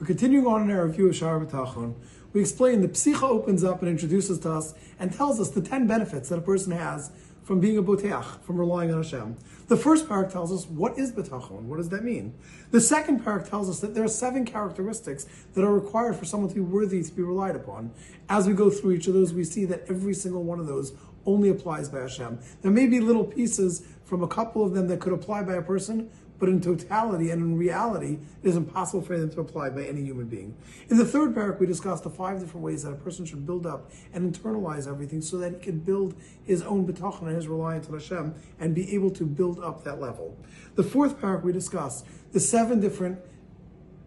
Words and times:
We're 0.00 0.06
continuing 0.06 0.46
on 0.46 0.62
in 0.62 0.70
our 0.70 0.86
review 0.86 1.08
of 1.08 1.14
Sha'ar 1.16 1.44
HaBitachon. 1.44 1.92
We 2.32 2.40
explain 2.40 2.82
the 2.82 2.88
Psicha 2.88 3.24
opens 3.24 3.64
up 3.64 3.82
and 3.82 3.90
introduces 3.90 4.38
to 4.40 4.52
us 4.52 4.74
and 5.00 5.12
tells 5.12 5.40
us 5.40 5.50
the 5.50 5.60
10 5.60 5.88
benefits 5.88 6.28
that 6.28 6.38
a 6.38 6.40
person 6.40 6.70
has 6.70 7.10
from 7.42 7.58
being 7.58 7.78
a 7.78 7.82
boteach, 7.82 8.40
from 8.42 8.58
relying 8.58 8.92
on 8.92 9.02
Hashem. 9.02 9.36
The 9.66 9.76
first 9.76 10.08
parak 10.08 10.32
tells 10.32 10.52
us 10.52 10.66
what 10.68 10.96
is 10.96 11.10
betachon, 11.10 11.62
what 11.62 11.78
does 11.78 11.88
that 11.88 12.04
mean? 12.04 12.34
The 12.70 12.80
second 12.80 13.24
parak 13.24 13.50
tells 13.50 13.68
us 13.68 13.80
that 13.80 13.96
there 13.96 14.04
are 14.04 14.08
seven 14.08 14.44
characteristics 14.44 15.26
that 15.54 15.64
are 15.64 15.74
required 15.74 16.14
for 16.14 16.24
someone 16.24 16.48
to 16.50 16.54
be 16.54 16.60
worthy 16.60 17.02
to 17.02 17.12
be 17.12 17.22
relied 17.22 17.56
upon. 17.56 17.90
As 18.28 18.46
we 18.46 18.54
go 18.54 18.70
through 18.70 18.92
each 18.92 19.08
of 19.08 19.14
those, 19.14 19.34
we 19.34 19.42
see 19.42 19.64
that 19.64 19.84
every 19.88 20.14
single 20.14 20.44
one 20.44 20.60
of 20.60 20.68
those 20.68 20.92
only 21.26 21.48
applies 21.48 21.88
by 21.88 22.02
Hashem. 22.02 22.38
There 22.62 22.70
may 22.70 22.86
be 22.86 23.00
little 23.00 23.24
pieces 23.24 23.84
from 24.04 24.22
a 24.22 24.28
couple 24.28 24.64
of 24.64 24.74
them 24.74 24.86
that 24.88 25.00
could 25.00 25.12
apply 25.12 25.42
by 25.42 25.54
a 25.54 25.62
person, 25.62 26.08
but 26.38 26.48
in 26.48 26.60
totality 26.60 27.30
and 27.30 27.42
in 27.42 27.56
reality, 27.56 28.18
it 28.42 28.48
is 28.48 28.56
impossible 28.56 29.02
for 29.02 29.18
them 29.18 29.30
to 29.30 29.40
apply 29.40 29.70
by 29.70 29.84
any 29.84 30.02
human 30.02 30.26
being. 30.26 30.54
In 30.88 30.96
the 30.96 31.04
third 31.04 31.34
paragraph, 31.34 31.60
we 31.60 31.66
discussed 31.66 32.04
the 32.04 32.10
five 32.10 32.40
different 32.40 32.64
ways 32.64 32.84
that 32.84 32.92
a 32.92 32.96
person 32.96 33.24
should 33.24 33.44
build 33.46 33.66
up 33.66 33.90
and 34.12 34.32
internalize 34.32 34.88
everything 34.88 35.20
so 35.20 35.38
that 35.38 35.52
he 35.52 35.58
can 35.58 35.78
build 35.80 36.14
his 36.44 36.62
own 36.62 36.86
betachon 36.86 37.22
and 37.22 37.36
his 37.36 37.48
reliance 37.48 37.88
on 37.88 37.94
Hashem 37.94 38.34
and 38.60 38.74
be 38.74 38.94
able 38.94 39.10
to 39.10 39.24
build 39.24 39.58
up 39.60 39.84
that 39.84 40.00
level. 40.00 40.36
The 40.76 40.84
fourth 40.84 41.20
paragraph, 41.20 41.44
we 41.44 41.52
discussed 41.52 42.06
the 42.32 42.40
seven 42.40 42.80
different 42.80 43.18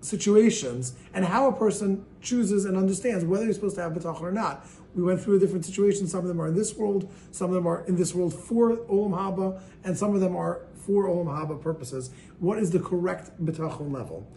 situations 0.02 0.94
and 1.14 1.26
how 1.26 1.48
a 1.48 1.54
person 1.54 2.06
chooses 2.22 2.66
and 2.66 2.76
understands 2.76 3.24
whether 3.24 3.46
he's 3.46 3.56
supposed 3.56 3.76
to 3.76 3.82
have 3.82 3.94
betachon 3.94 4.22
or 4.22 4.32
not. 4.32 4.66
We 4.96 5.04
went 5.04 5.22
through 5.22 5.38
a 5.38 5.40
different 5.40 5.66
situations. 5.66 6.12
Some 6.12 6.22
of 6.22 6.28
them 6.28 6.42
are 6.42 6.48
in 6.48 6.56
this 6.56 6.76
world, 6.76 7.10
some 7.32 7.50
of 7.50 7.56
them 7.56 7.68
are 7.68 7.86
in 7.88 7.96
this 7.96 8.14
world 8.14 8.34
for 8.34 8.78
Olam 8.78 9.12
Haba, 9.12 9.62
and 9.84 9.98
some 9.98 10.14
of 10.14 10.20
them 10.20 10.36
are 10.36 10.62
for 10.86 11.08
Olam 11.08 11.28
Haba 11.28 11.62
purposes. 11.62 12.12
What 12.40 12.58
is 12.58 12.72
the 12.72 12.80
correct 12.80 13.32
betachon 13.44 13.92
level? 13.92 14.28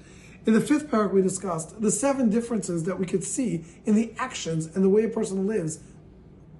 In 0.47 0.52
the 0.52 0.61
fifth 0.61 0.91
paragraph, 0.91 1.15
we 1.15 1.23
discussed 1.23 1.80
the 1.80 1.91
seven 1.91 2.29
differences 2.29 2.85
that 2.85 2.98
we 2.98 3.07
could 3.07 3.25
see 3.25 3.65
in 3.87 3.95
the 3.95 4.12
actions 4.19 4.66
and 4.74 4.85
the 4.85 4.88
way 4.88 5.05
a 5.05 5.09
person 5.09 5.46
lives. 5.46 5.80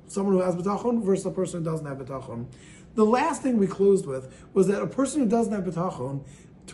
Someone 0.07 0.35
who 0.35 0.41
has 0.41 0.55
betachon 0.57 1.05
versus 1.05 1.27
a 1.27 1.31
person 1.31 1.63
who 1.63 1.71
doesn't 1.71 1.87
have 1.87 1.99
betachon. 1.99 2.47
The 2.95 3.05
last 3.05 3.43
thing 3.43 3.59
we 3.59 3.67
closed 3.67 4.07
with 4.07 4.33
was 4.55 4.69
that 4.69 4.81
a 4.81 4.87
person 4.87 5.21
who 5.21 5.29
doesn't 5.29 5.53
have 5.53 5.65
betachon 5.65 6.25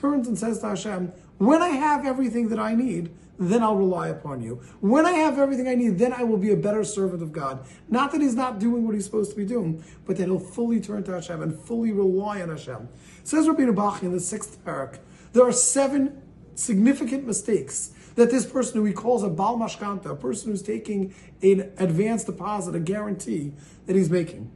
turns 0.00 0.26
and 0.26 0.38
says 0.38 0.60
to 0.60 0.68
Hashem, 0.68 1.12
"When 1.38 1.62
I 1.62 1.68
have 1.68 2.06
everything 2.06 2.48
that 2.48 2.58
I 2.58 2.74
need, 2.74 3.10
then 3.38 3.62
I'll 3.62 3.76
rely 3.76 4.08
upon 4.08 4.42
you. 4.42 4.60
When 4.80 5.06
I 5.06 5.12
have 5.12 5.38
everything 5.38 5.66
I 5.66 5.74
need, 5.74 5.98
then 5.98 6.12
I 6.12 6.24
will 6.24 6.36
be 6.36 6.50
a 6.50 6.56
better 6.56 6.84
servant 6.84 7.22
of 7.22 7.32
God. 7.32 7.60
Not 7.88 8.12
that 8.12 8.20
he's 8.20 8.34
not 8.34 8.58
doing 8.58 8.84
what 8.84 8.94
he's 8.94 9.06
supposed 9.06 9.30
to 9.30 9.36
be 9.36 9.46
doing, 9.46 9.82
but 10.04 10.18
that 10.18 10.24
he'll 10.24 10.38
fully 10.38 10.78
turn 10.78 11.04
to 11.04 11.12
Hashem 11.12 11.40
and 11.40 11.58
fully 11.58 11.90
rely 11.90 12.42
on 12.42 12.50
Hashem. 12.50 12.88
Says 13.24 13.48
Rabbeinu 13.48 13.74
Bachya 13.74 14.02
in 14.02 14.12
the 14.12 14.20
sixth 14.20 14.62
parak, 14.62 14.98
there 15.32 15.46
are 15.46 15.52
seven 15.52 16.20
significant 16.54 17.26
mistakes 17.26 17.92
that 18.16 18.30
this 18.30 18.44
person 18.44 18.80
who 18.80 18.84
he 18.84 18.92
calls 18.92 19.22
a 19.22 19.30
Baal 19.30 19.56
Mashkanta, 19.56 20.10
a 20.10 20.16
person 20.16 20.50
who's 20.50 20.62
taking 20.62 21.14
an 21.42 21.72
advance 21.78 22.24
deposit, 22.24 22.74
a 22.74 22.80
guarantee 22.80 23.54
that 23.86 23.96
he's 23.96 24.10
making. 24.10 24.50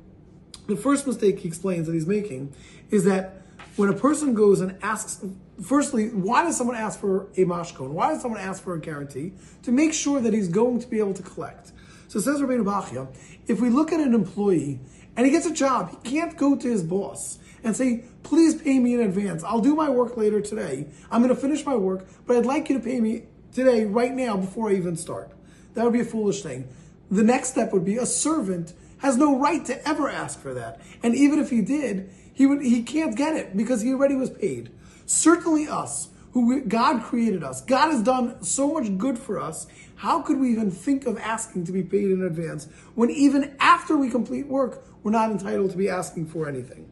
The 0.66 0.76
first 0.76 1.06
mistake 1.06 1.38
he 1.38 1.48
explains 1.48 1.86
that 1.86 1.94
he's 1.94 2.06
making 2.06 2.52
is 2.90 3.04
that 3.04 3.43
when 3.76 3.88
a 3.88 3.94
person 3.94 4.34
goes 4.34 4.60
and 4.60 4.76
asks, 4.82 5.24
firstly, 5.62 6.08
why 6.08 6.44
does 6.44 6.56
someone 6.56 6.76
ask 6.76 7.00
for 7.00 7.24
a 7.36 7.44
mashkon? 7.44 7.90
Why 7.90 8.12
does 8.12 8.22
someone 8.22 8.40
ask 8.40 8.62
for 8.62 8.74
a 8.74 8.80
guarantee? 8.80 9.32
To 9.64 9.72
make 9.72 9.92
sure 9.92 10.20
that 10.20 10.32
he's 10.32 10.48
going 10.48 10.80
to 10.80 10.88
be 10.88 10.98
able 10.98 11.14
to 11.14 11.22
collect. 11.22 11.72
So 12.08 12.20
says 12.20 12.40
Rabbeinu 12.40 12.64
Bachya, 12.64 13.08
if 13.48 13.60
we 13.60 13.70
look 13.70 13.92
at 13.92 14.00
an 14.00 14.14
employee 14.14 14.78
and 15.16 15.26
he 15.26 15.32
gets 15.32 15.46
a 15.46 15.52
job, 15.52 15.90
he 15.90 16.10
can't 16.10 16.36
go 16.36 16.56
to 16.56 16.68
his 16.68 16.82
boss 16.82 17.38
and 17.64 17.74
say, 17.74 18.04
please 18.22 18.54
pay 18.54 18.78
me 18.78 18.94
in 18.94 19.00
advance. 19.00 19.42
I'll 19.42 19.60
do 19.60 19.74
my 19.74 19.88
work 19.88 20.16
later 20.16 20.40
today. 20.40 20.86
I'm 21.10 21.22
going 21.22 21.34
to 21.34 21.40
finish 21.40 21.64
my 21.64 21.74
work, 21.74 22.06
but 22.26 22.36
I'd 22.36 22.46
like 22.46 22.68
you 22.68 22.78
to 22.78 22.84
pay 22.84 23.00
me 23.00 23.24
today, 23.52 23.84
right 23.84 24.12
now, 24.12 24.36
before 24.36 24.70
I 24.70 24.74
even 24.74 24.96
start. 24.96 25.30
That 25.74 25.84
would 25.84 25.92
be 25.92 26.00
a 26.00 26.04
foolish 26.04 26.42
thing. 26.42 26.68
The 27.10 27.22
next 27.22 27.50
step 27.50 27.72
would 27.72 27.84
be 27.84 27.96
a 27.96 28.06
servant 28.06 28.74
has 29.04 29.18
no 29.18 29.38
right 29.38 29.62
to 29.66 29.86
ever 29.86 30.08
ask 30.08 30.40
for 30.40 30.54
that. 30.54 30.80
And 31.02 31.14
even 31.14 31.38
if 31.38 31.50
he 31.50 31.60
did, 31.60 32.10
he 32.32 32.46
would 32.46 32.62
he 32.62 32.82
can't 32.82 33.14
get 33.14 33.36
it 33.36 33.54
because 33.54 33.82
he 33.82 33.92
already 33.92 34.14
was 34.14 34.30
paid. 34.30 34.72
Certainly 35.04 35.68
us, 35.68 36.08
who 36.32 36.62
God 36.62 37.02
created 37.02 37.44
us. 37.44 37.60
God 37.60 37.90
has 37.90 38.02
done 38.02 38.42
so 38.42 38.72
much 38.72 38.96
good 38.96 39.18
for 39.18 39.38
us. 39.38 39.66
How 39.96 40.22
could 40.22 40.40
we 40.40 40.50
even 40.50 40.70
think 40.70 41.06
of 41.06 41.18
asking 41.18 41.66
to 41.66 41.72
be 41.72 41.82
paid 41.82 42.10
in 42.10 42.22
advance 42.22 42.66
when 42.94 43.10
even 43.10 43.54
after 43.60 43.94
we 43.94 44.08
complete 44.08 44.46
work, 44.46 44.82
we're 45.02 45.12
not 45.12 45.30
entitled 45.30 45.70
to 45.72 45.76
be 45.76 45.90
asking 45.90 46.26
for 46.26 46.48
anything? 46.48 46.90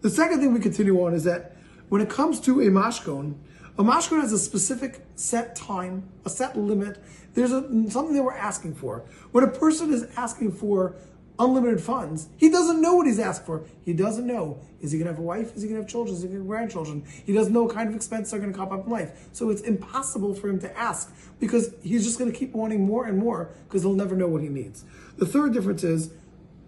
The 0.00 0.10
second 0.10 0.40
thing 0.40 0.52
we 0.52 0.60
continue 0.60 1.00
on 1.04 1.14
is 1.14 1.22
that 1.22 1.56
when 1.88 2.02
it 2.02 2.10
comes 2.10 2.40
to 2.40 2.60
a 2.62 2.66
mashkon, 2.66 3.36
a 3.78 3.84
mashkon 3.84 4.20
has 4.20 4.32
a 4.32 4.38
specific 4.40 5.06
set 5.14 5.54
time, 5.54 6.08
a 6.24 6.30
set 6.30 6.58
limit. 6.58 7.00
There's 7.34 7.52
a, 7.52 7.62
something 7.90 8.14
that 8.14 8.24
we're 8.24 8.34
asking 8.34 8.74
for. 8.74 9.04
When 9.30 9.44
a 9.44 9.48
person 9.48 9.94
is 9.94 10.08
asking 10.16 10.52
for 10.52 10.96
unlimited 11.38 11.80
funds. 11.80 12.28
He 12.36 12.48
doesn't 12.48 12.80
know 12.80 12.94
what 12.94 13.06
he's 13.06 13.18
asked 13.18 13.46
for. 13.46 13.64
He 13.84 13.92
doesn't 13.92 14.26
know. 14.26 14.60
Is 14.80 14.92
he 14.92 14.98
going 14.98 15.06
to 15.06 15.12
have 15.12 15.18
a 15.18 15.22
wife? 15.22 15.54
Is 15.56 15.62
he 15.62 15.68
going 15.68 15.80
to 15.80 15.82
have 15.82 15.90
children? 15.90 16.16
Is 16.16 16.22
he 16.22 16.28
going 16.28 16.38
to 16.38 16.42
have 16.42 16.48
grandchildren? 16.48 17.04
He 17.24 17.32
doesn't 17.32 17.52
know 17.52 17.64
what 17.64 17.74
kind 17.74 17.88
of 17.88 17.94
expenses 17.94 18.34
are 18.34 18.38
going 18.38 18.52
to 18.52 18.58
come 18.58 18.72
up 18.72 18.86
in 18.86 18.90
life. 18.90 19.28
So 19.32 19.50
it's 19.50 19.62
impossible 19.62 20.34
for 20.34 20.48
him 20.48 20.58
to 20.60 20.78
ask 20.78 21.12
because 21.40 21.74
he's 21.82 22.04
just 22.04 22.18
going 22.18 22.30
to 22.30 22.36
keep 22.36 22.52
wanting 22.52 22.84
more 22.84 23.06
and 23.06 23.18
more 23.18 23.50
because 23.64 23.82
he'll 23.82 23.94
never 23.94 24.16
know 24.16 24.28
what 24.28 24.42
he 24.42 24.48
needs. 24.48 24.84
The 25.16 25.26
third 25.26 25.52
difference 25.52 25.84
is 25.84 26.10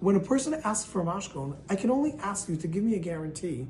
when 0.00 0.16
a 0.16 0.20
person 0.20 0.54
asks 0.64 0.90
for 0.90 1.02
a 1.02 1.04
mashkon, 1.04 1.56
I 1.68 1.76
can 1.76 1.90
only 1.90 2.14
ask 2.20 2.48
you 2.48 2.56
to 2.56 2.66
give 2.66 2.82
me 2.82 2.94
a 2.94 2.98
guarantee 2.98 3.68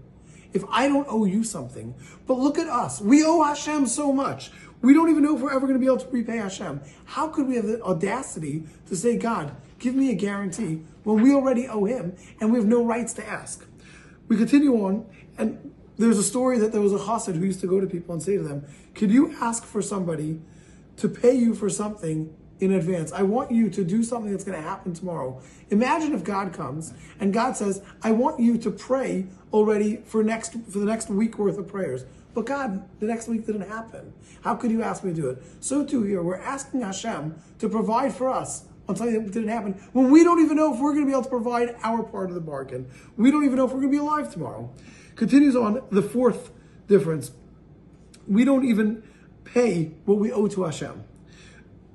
if 0.52 0.64
I 0.70 0.88
don't 0.88 1.06
owe 1.08 1.24
you 1.24 1.44
something. 1.44 1.94
But 2.26 2.38
look 2.38 2.58
at 2.58 2.68
us. 2.68 3.00
We 3.00 3.24
owe 3.24 3.42
Hashem 3.42 3.86
so 3.86 4.12
much. 4.12 4.50
We 4.82 4.94
don't 4.94 5.10
even 5.10 5.22
know 5.22 5.36
if 5.36 5.42
we're 5.42 5.52
ever 5.52 5.66
going 5.66 5.74
to 5.74 5.78
be 5.78 5.86
able 5.86 5.98
to 5.98 6.08
repay 6.08 6.38
Hashem. 6.38 6.80
How 7.04 7.28
could 7.28 7.46
we 7.46 7.56
have 7.56 7.66
the 7.66 7.82
audacity 7.82 8.64
to 8.88 8.96
say, 8.96 9.16
God, 9.16 9.54
give 9.78 9.94
me 9.94 10.10
a 10.10 10.14
guarantee 10.14 10.82
when 11.04 11.22
we 11.22 11.34
already 11.34 11.68
owe 11.68 11.84
him 11.84 12.16
and 12.40 12.50
we 12.50 12.58
have 12.58 12.66
no 12.66 12.84
rights 12.84 13.12
to 13.14 13.26
ask? 13.26 13.66
We 14.28 14.36
continue 14.36 14.74
on, 14.84 15.06
and 15.36 15.72
there's 15.98 16.18
a 16.18 16.22
story 16.22 16.58
that 16.58 16.72
there 16.72 16.80
was 16.80 16.94
a 16.94 16.98
chassid 16.98 17.34
who 17.34 17.44
used 17.44 17.60
to 17.60 17.66
go 17.66 17.80
to 17.80 17.86
people 17.86 18.14
and 18.14 18.22
say 18.22 18.36
to 18.36 18.42
them, 18.42 18.64
Could 18.94 19.10
you 19.10 19.34
ask 19.40 19.64
for 19.64 19.82
somebody 19.82 20.40
to 20.96 21.08
pay 21.08 21.34
you 21.34 21.54
for 21.54 21.68
something 21.68 22.34
in 22.60 22.72
advance. 22.72 23.12
I 23.12 23.22
want 23.22 23.50
you 23.50 23.70
to 23.70 23.84
do 23.84 24.02
something 24.02 24.30
that's 24.30 24.44
going 24.44 24.60
to 24.60 24.66
happen 24.66 24.92
tomorrow. 24.92 25.40
Imagine 25.70 26.12
if 26.12 26.22
God 26.22 26.52
comes 26.52 26.92
and 27.18 27.32
God 27.32 27.56
says, 27.56 27.82
"I 28.02 28.12
want 28.12 28.38
you 28.40 28.58
to 28.58 28.70
pray 28.70 29.26
already 29.52 29.96
for 30.04 30.22
next 30.22 30.52
for 30.68 30.78
the 30.78 30.84
next 30.84 31.08
week 31.08 31.38
worth 31.38 31.58
of 31.58 31.66
prayers." 31.68 32.04
But 32.32 32.46
God, 32.46 32.88
the 33.00 33.06
next 33.06 33.26
week 33.28 33.46
didn't 33.46 33.68
happen. 33.68 34.12
How 34.42 34.54
could 34.54 34.70
you 34.70 34.82
ask 34.82 35.02
me 35.02 35.10
to 35.10 35.20
do 35.20 35.28
it? 35.30 35.42
So 35.60 35.84
too 35.84 36.02
here, 36.04 36.22
we're 36.22 36.36
asking 36.36 36.82
Hashem 36.82 37.34
to 37.58 37.68
provide 37.68 38.14
for 38.14 38.28
us 38.28 38.64
on 38.88 38.96
something 38.96 39.24
that 39.24 39.32
didn't 39.32 39.48
happen 39.48 39.72
when 39.92 40.10
we 40.10 40.22
don't 40.22 40.40
even 40.40 40.56
know 40.56 40.72
if 40.72 40.80
we're 40.80 40.92
going 40.92 41.04
to 41.04 41.06
be 41.06 41.12
able 41.12 41.24
to 41.24 41.28
provide 41.30 41.74
our 41.82 42.02
part 42.02 42.28
of 42.28 42.34
the 42.34 42.40
bargain. 42.40 42.88
We 43.16 43.30
don't 43.30 43.44
even 43.44 43.56
know 43.56 43.64
if 43.64 43.72
we're 43.72 43.80
going 43.80 43.92
to 43.92 43.98
be 43.98 44.02
alive 44.02 44.32
tomorrow. 44.32 44.70
Continues 45.16 45.56
on 45.56 45.82
the 45.90 46.02
fourth 46.02 46.50
difference. 46.86 47.32
We 48.28 48.44
don't 48.44 48.64
even 48.64 49.02
pay 49.44 49.92
what 50.04 50.18
we 50.18 50.30
owe 50.32 50.46
to 50.48 50.62
Hashem. 50.64 51.04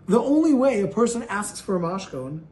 The 0.08 0.20
only 0.20 0.54
way 0.54 0.82
a 0.82 0.88
person 0.88 1.24
asks 1.24 1.60
for 1.60 1.76
a 1.76 1.80
mashkon 1.80 2.44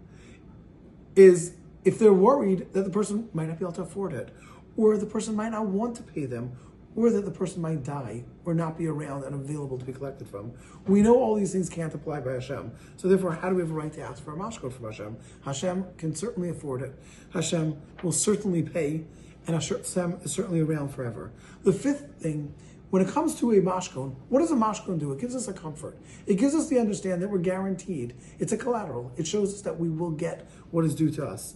is 1.16 1.54
if 1.84 2.00
they're 2.00 2.14
worried 2.14 2.74
that 2.74 2.84
the 2.84 2.90
person 2.90 3.30
might 3.34 3.48
not 3.48 3.60
be 3.60 3.66
able 3.66 3.74
to 3.74 3.84
afford 3.84 4.14
it, 4.14 4.30
or 4.76 4.98
the 4.98 5.06
person 5.06 5.36
might 5.36 5.52
not 5.52 5.68
want 5.68 5.96
to 5.98 6.04
pay 6.04 6.26
them, 6.26 6.58
or 6.96 7.10
that 7.10 7.26
the 7.26 7.32
person 7.32 7.62
might 7.62 7.84
die 7.84 8.24
or 8.46 8.54
not 8.54 8.78
be 8.78 8.88
around 8.88 9.24
and 9.24 9.34
available 9.34 9.78
to 9.78 9.86
be 9.86 9.94
collected 9.94 10.28
from. 10.28 10.52
We 10.88 11.02
know 11.02 11.18
all 11.18 11.36
these 11.36 11.52
things 11.52 11.70
can't 11.70 11.94
apply 11.94 12.20
by 12.20 12.34
Hashem. 12.34 12.72
So 12.98 13.08
therefore, 13.08 13.34
how 13.34 13.50
do 13.50 13.56
we 13.56 13.62
have 13.62 13.72
a 13.72 13.74
right 13.74 13.92
to 13.94 14.02
ask 14.02 14.24
for 14.24 14.34
a 14.34 14.38
mashkon 14.38 14.72
from 14.72 14.86
Hashem? 14.86 15.18
Hashem 15.44 15.86
can 15.98 16.16
certainly 16.16 16.50
afford 16.50 16.82
it. 16.82 16.94
Hashem 17.34 17.80
will 18.04 18.12
certainly 18.12 18.62
pay, 18.62 19.06
and 19.48 19.56
Hashem 19.56 19.82
is 20.24 20.32
certainly 20.32 20.62
around 20.62 20.90
forever. 20.90 21.32
The 21.64 21.74
fifth 21.74 22.16
thing 22.20 22.54
when 22.94 23.02
it 23.02 23.08
comes 23.12 23.34
to 23.34 23.54
a 23.54 23.56
mashkon, 23.56 24.14
what 24.30 24.42
does 24.42 24.52
a 24.52 24.56
mashkon 24.56 25.00
do? 25.00 25.12
It 25.14 25.20
gives 25.20 25.36
us 25.36 25.48
a 25.48 25.54
comfort. 25.54 25.98
It 26.28 26.36
gives 26.36 26.54
us 26.54 26.70
the 26.70 26.78
understanding 26.78 27.22
that 27.22 27.30
we're 27.30 27.40
guaranteed. 27.40 28.14
It's 28.38 28.54
a 28.54 28.58
collateral. 28.58 29.12
It 29.18 29.26
shows 29.26 29.52
us 29.52 29.62
that 29.62 29.80
we 29.80 29.90
will 29.90 30.12
get 30.12 30.48
what 30.70 30.86
is 30.86 30.94
due 30.94 31.10
to 31.10 31.26
us. 31.26 31.56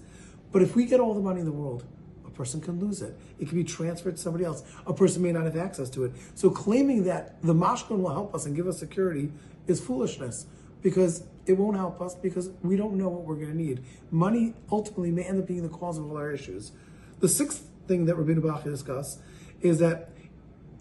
But 0.51 0.63
if 0.63 0.75
we 0.75 0.85
get 0.85 0.99
all 0.99 1.13
the 1.13 1.21
money 1.21 1.41
in 1.41 1.45
the 1.45 1.51
world, 1.51 1.85
a 2.25 2.31
person 2.31 2.59
can 2.59 2.79
lose 2.79 3.03
it. 3.03 3.15
It 3.37 3.49
can 3.49 3.55
be 3.55 3.63
transferred 3.63 4.15
to 4.15 4.17
somebody 4.17 4.45
else. 4.45 4.63
A 4.87 4.93
person 4.93 5.21
may 5.21 5.31
not 5.31 5.43
have 5.43 5.55
access 5.55 5.91
to 5.91 6.05
it. 6.05 6.13
So 6.33 6.49
claiming 6.49 7.03
that 7.03 7.39
the 7.43 7.53
mashkon 7.53 7.99
will 7.99 8.09
help 8.09 8.33
us 8.33 8.47
and 8.47 8.55
give 8.55 8.67
us 8.67 8.79
security 8.79 9.31
is 9.67 9.79
foolishness 9.79 10.47
because 10.81 11.21
it 11.45 11.53
won't 11.53 11.77
help 11.77 12.01
us 12.01 12.15
because 12.15 12.49
we 12.63 12.77
don't 12.77 12.95
know 12.95 13.09
what 13.09 13.25
we're 13.25 13.35
going 13.35 13.51
to 13.51 13.55
need. 13.55 13.83
Money 14.09 14.55
ultimately 14.71 15.11
may 15.11 15.25
end 15.25 15.39
up 15.39 15.47
being 15.47 15.61
the 15.61 15.69
cause 15.69 15.99
of 15.99 16.09
all 16.09 16.17
our 16.17 16.31
issues. 16.31 16.71
The 17.19 17.29
sixth 17.29 17.69
thing 17.87 18.05
that 18.05 18.15
Rabbeinu 18.15 18.39
Bachya 18.39 18.63
discussed 18.63 19.19
is 19.61 19.77
that 19.79 20.09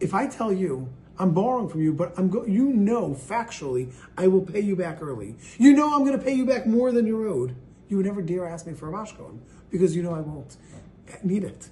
if 0.00 0.14
I 0.14 0.26
tell 0.26 0.52
you 0.52 0.88
I'm 1.18 1.32
borrowing 1.32 1.68
from 1.68 1.82
you, 1.82 1.92
but 1.92 2.12
I'm 2.18 2.28
go- 2.28 2.44
you 2.44 2.66
know 2.72 3.10
factually 3.14 3.92
I 4.18 4.26
will 4.26 4.42
pay 4.42 4.60
you 4.60 4.76
back 4.76 5.00
early. 5.00 5.36
You 5.58 5.72
know 5.72 5.94
I'm 5.94 6.04
going 6.04 6.18
to 6.18 6.22
pay 6.22 6.34
you 6.34 6.44
back 6.44 6.66
more 6.66 6.92
than 6.92 7.06
you're 7.06 7.26
owed. 7.26 7.56
You 7.88 7.96
would 7.96 8.06
never 8.06 8.20
dare 8.20 8.46
ask 8.46 8.66
me 8.66 8.74
for 8.74 8.88
a 8.88 8.92
mashkon 8.92 9.38
because 9.70 9.96
you 9.96 10.02
know 10.02 10.14
I 10.14 10.20
won't 10.20 10.56
need 11.22 11.44
it. 11.44 11.68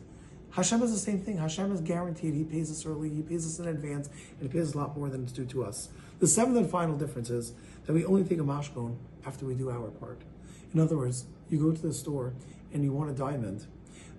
Hashem 0.52 0.82
is 0.82 0.92
the 0.92 0.98
same 0.98 1.18
thing. 1.18 1.38
Hashem 1.38 1.72
is 1.72 1.80
guaranteed. 1.80 2.32
He 2.32 2.44
pays 2.44 2.70
us 2.70 2.86
early. 2.86 3.08
He 3.08 3.22
pays 3.22 3.44
us 3.44 3.58
in 3.58 3.66
advance, 3.66 4.08
and 4.38 4.42
He 4.42 4.48
pays 4.48 4.68
us 4.68 4.74
a 4.74 4.78
lot 4.78 4.96
more 4.96 5.08
than 5.08 5.24
it's 5.24 5.32
due 5.32 5.46
to 5.46 5.64
us. 5.64 5.88
The 6.20 6.28
seventh 6.28 6.56
and 6.56 6.70
final 6.70 6.96
difference 6.96 7.28
is 7.28 7.52
that 7.86 7.92
we 7.92 8.04
only 8.04 8.22
take 8.22 8.38
a 8.38 8.44
mashkon 8.44 8.96
after 9.26 9.44
we 9.46 9.54
do 9.54 9.68
our 9.70 9.90
part. 9.90 10.22
In 10.72 10.78
other 10.78 10.96
words, 10.96 11.26
you 11.50 11.58
go 11.58 11.72
to 11.72 11.82
the 11.82 11.92
store 11.92 12.34
and 12.72 12.84
you 12.84 12.92
want 12.92 13.10
a 13.10 13.14
diamond. 13.14 13.66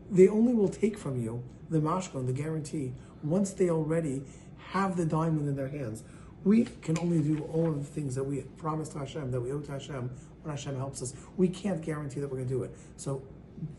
They 0.10 0.28
only 0.28 0.54
will 0.54 0.70
take 0.70 0.98
from 0.98 1.22
you 1.22 1.44
the 1.70 1.80
mashkon, 1.80 2.28
the 2.28 2.34
guarantee, 2.34 2.94
once 3.24 3.54
they 3.54 3.70
already 3.70 4.24
have 4.72 4.98
the 4.98 5.06
diamond 5.06 5.48
in 5.48 5.56
their 5.56 5.68
hands. 5.68 6.04
We 6.44 6.66
can 6.82 6.98
only 7.00 7.22
do 7.22 7.44
all 7.52 7.68
of 7.68 7.80
the 7.80 7.92
things 7.92 8.14
that 8.16 8.24
we 8.24 8.42
promised 8.58 8.92
to 8.92 9.00
Hashem, 9.00 9.32
that 9.32 9.42
we 9.42 9.52
owe 9.52 9.62
to 9.62 9.72
Hashem 9.72 10.12
when 10.44 10.56
Hashem 10.56 10.78
helps 10.78 11.02
us. 11.02 11.16
We 11.38 11.48
can't 11.48 11.82
guarantee 11.82 12.20
that 12.20 12.28
we're 12.28 12.38
going 12.38 12.50
to 12.50 12.54
do 12.54 12.64
it. 12.64 12.76
So, 12.98 13.24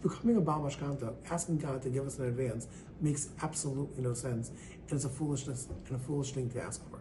becoming 0.02 0.37
a 0.37 0.40
Baal 0.40 0.62
Mashkanta, 0.62 1.14
asking 1.31 1.58
God 1.58 1.82
to 1.82 1.90
give 1.90 2.06
us 2.06 2.19
in 2.19 2.25
advance, 2.25 2.67
makes 3.00 3.28
absolutely 3.43 4.02
no 4.02 4.14
sense. 4.14 4.49
And 4.49 4.93
it's 4.93 5.05
a 5.05 5.08
foolishness 5.08 5.69
and 5.87 5.96
a 5.96 5.99
foolish 5.99 6.32
thing 6.32 6.50
to 6.50 6.62
ask 6.62 6.82
for. 6.90 6.99